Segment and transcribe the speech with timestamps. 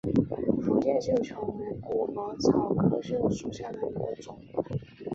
[0.63, 4.35] 福建绣球为虎耳草科绣球属下的一个种。